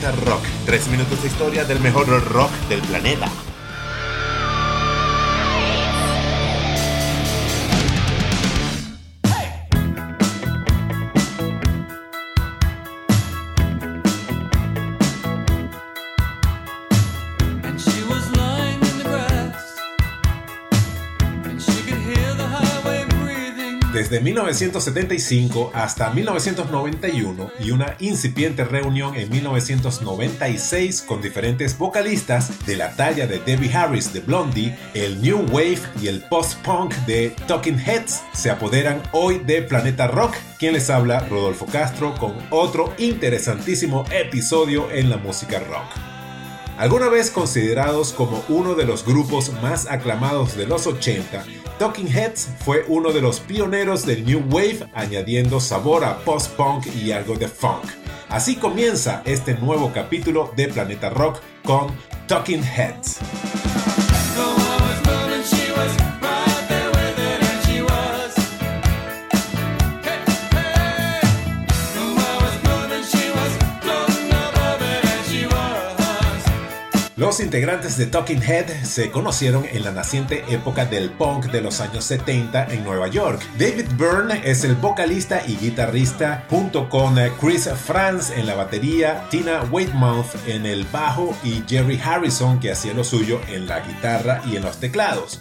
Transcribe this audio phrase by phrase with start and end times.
[0.00, 3.28] Rock, tres minutos de historia del mejor rock del planeta.
[24.08, 32.96] Desde 1975 hasta 1991 y una incipiente reunión en 1996 con diferentes vocalistas de la
[32.96, 38.22] talla de Debbie Harris de Blondie, el New Wave y el post-punk de Talking Heads
[38.32, 40.36] se apoderan hoy de Planeta Rock.
[40.58, 46.08] Quien les habla, Rodolfo Castro, con otro interesantísimo episodio en la música rock.
[46.78, 51.44] Alguna vez considerados como uno de los grupos más aclamados de los 80,
[51.78, 57.12] Talking Heads fue uno de los pioneros del New Wave, añadiendo sabor a post-punk y
[57.12, 57.84] algo de funk.
[58.28, 61.86] Así comienza este nuevo capítulo de Planeta Rock con
[62.26, 63.20] Talking Heads.
[77.18, 81.80] Los integrantes de Talking Head se conocieron en la naciente época del punk de los
[81.80, 83.42] años 70 en Nueva York.
[83.58, 89.26] David Byrne es el vocalista y guitarrista junto con eh, Chris Franz en la batería,
[89.30, 94.40] Tina Weymouth en el bajo y Jerry Harrison que hacía lo suyo en la guitarra
[94.46, 95.40] y en los teclados.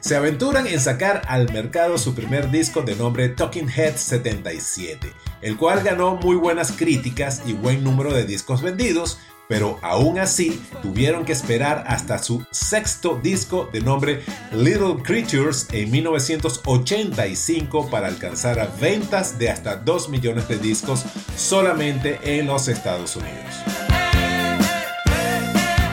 [0.00, 5.56] Se aventuran en sacar al mercado su primer disco de nombre Talking Head 77, el
[5.56, 11.24] cual ganó muy buenas críticas y buen número de discos vendidos, pero aún así tuvieron
[11.24, 14.22] que esperar hasta su sexto disco de nombre
[14.52, 21.02] Little Creatures en 1985 para alcanzar a ventas de hasta 2 millones de discos
[21.36, 23.52] solamente en los Estados Unidos.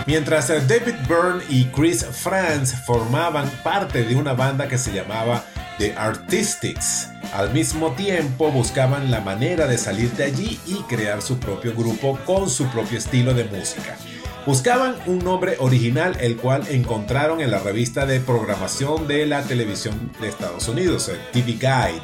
[0.07, 5.43] Mientras eh, David Byrne y Chris Franz formaban parte de una banda que se llamaba
[5.77, 11.37] The Artistics, al mismo tiempo buscaban la manera de salir de allí y crear su
[11.37, 13.97] propio grupo con su propio estilo de música.
[14.45, 20.11] Buscaban un nombre original el cual encontraron en la revista de programación de la televisión
[20.21, 22.01] de Estados Unidos, el TV Guide.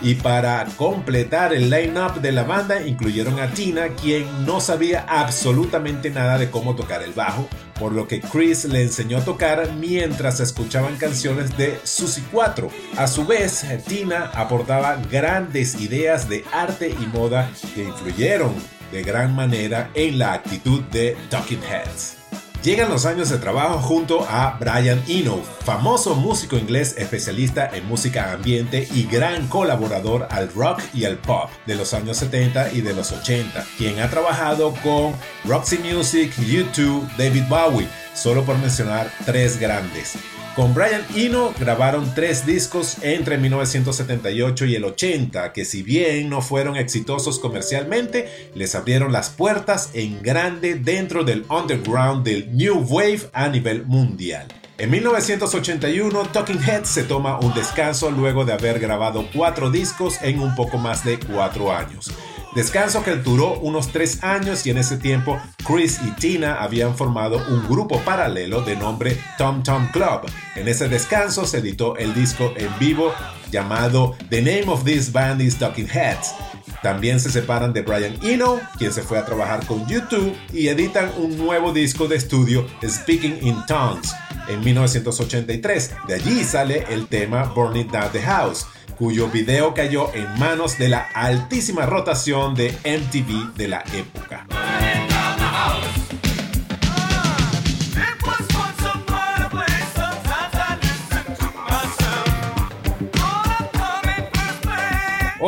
[0.00, 6.10] Y para completar el line-up de la banda incluyeron a Tina, quien no sabía absolutamente
[6.10, 7.48] nada de cómo tocar el bajo,
[7.78, 12.70] por lo que Chris le enseñó a tocar mientras escuchaban canciones de Susie 4.
[12.96, 18.54] A su vez, Tina aportaba grandes ideas de arte y moda que influyeron
[18.92, 22.27] de gran manera en la actitud de Talking Heads.
[22.68, 28.30] Llegan los años de trabajo junto a Brian Eno, famoso músico inglés especialista en música
[28.30, 32.92] ambiente y gran colaborador al rock y al pop de los años 70 y de
[32.92, 35.14] los 80, quien ha trabajado con
[35.46, 40.18] Roxy Music, U2, David Bowie, solo por mencionar tres grandes.
[40.58, 46.42] Con Brian Eno grabaron tres discos entre 1978 y el 80, que si bien no
[46.42, 53.30] fueron exitosos comercialmente, les abrieron las puertas en grande dentro del underground del New Wave
[53.32, 54.48] a nivel mundial.
[54.78, 60.40] En 1981, Talking Heads se toma un descanso luego de haber grabado cuatro discos en
[60.40, 62.10] un poco más de cuatro años.
[62.58, 67.36] Descanso que duró unos tres años y en ese tiempo Chris y Tina habían formado
[67.50, 70.22] un grupo paralelo de nombre Tom Tom Club.
[70.56, 73.14] En ese descanso se editó el disco en vivo
[73.52, 76.34] llamado The Name of This Band is Talking Heads.
[76.82, 81.12] También se separan de Brian Eno, quien se fue a trabajar con YouTube, y editan
[81.16, 84.12] un nuevo disco de estudio, Speaking in Tongues,
[84.48, 85.92] en 1983.
[86.08, 88.66] De allí sale el tema Burning Down the House,
[88.98, 94.46] cuyo video cayó en manos de la altísima rotación de MTV de la época.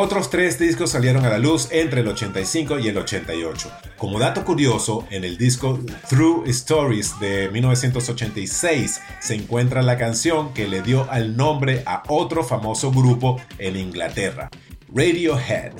[0.03, 3.71] Otros tres discos salieron a la luz entre el 85 y el 88.
[3.99, 10.67] Como dato curioso, en el disco Through Stories de 1986 se encuentra la canción que
[10.67, 14.49] le dio al nombre a otro famoso grupo en Inglaterra,
[14.91, 15.73] Radiohead.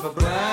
[0.00, 0.47] Radiohead,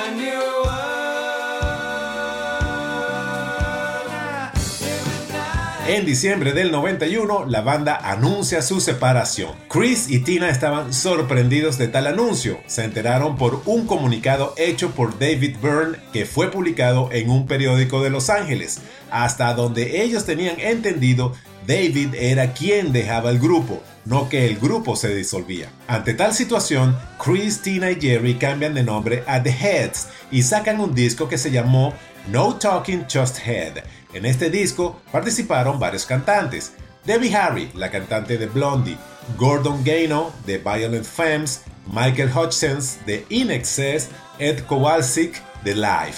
[5.96, 9.54] En diciembre del 91, la banda anuncia su separación.
[9.70, 12.60] Chris y Tina estaban sorprendidos de tal anuncio.
[12.68, 18.04] Se enteraron por un comunicado hecho por David Byrne que fue publicado en un periódico
[18.04, 18.82] de Los Ángeles.
[19.10, 21.32] Hasta donde ellos tenían entendido,
[21.66, 25.70] David era quien dejaba el grupo, no que el grupo se disolvía.
[25.88, 30.82] Ante tal situación, Chris, Tina y Jerry cambian de nombre a The Heads y sacan
[30.82, 31.94] un disco que se llamó
[32.28, 33.84] No Talking Just Head.
[34.14, 36.74] En este disco participaron varios cantantes.
[37.06, 38.98] Debbie Harry, la cantante de Blondie,
[39.38, 46.16] Gordon Gano de Violent Femmes, Michael Hutchins de In Excess, Ed Kowalczyk de Live.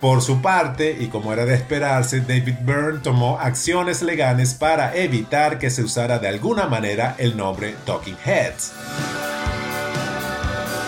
[0.00, 5.58] Por su parte, y como era de esperarse, David Byrne tomó acciones legales para evitar
[5.58, 8.72] que se usara de alguna manera el nombre Talking Heads.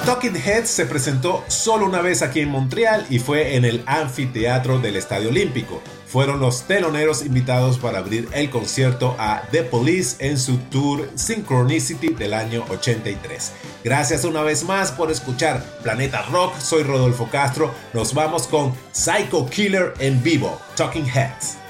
[0.04, 4.81] Talking Heads se presentó solo una vez aquí en Montreal y fue en el anfiteatro
[4.81, 5.81] del Estadio Olímpico.
[6.06, 12.14] Fueron los teloneros invitados para abrir el concierto a The Police en su tour Synchronicity
[12.14, 13.52] del año 83.
[13.84, 19.46] Gracias una vez más por escuchar Planeta Rock, soy Rodolfo Castro, nos vamos con Psycho
[19.46, 21.61] Killer en vivo, Talking Heads.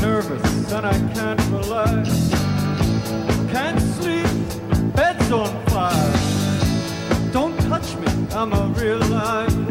[0.00, 2.08] Nervous, and I can't relax.
[3.52, 7.32] Can't sleep, bed's on fire.
[7.32, 9.68] Don't touch me, I'm a real live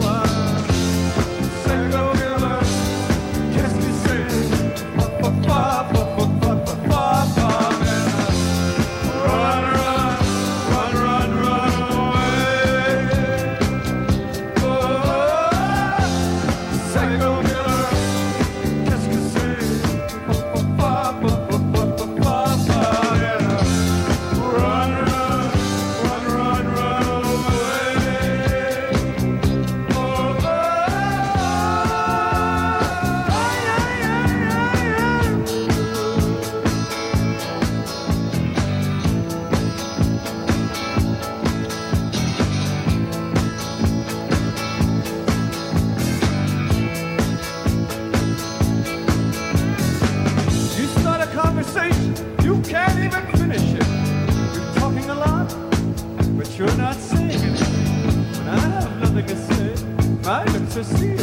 [60.29, 61.17] Cecile.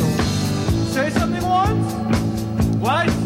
[0.91, 1.93] Say something once.
[2.81, 3.26] What?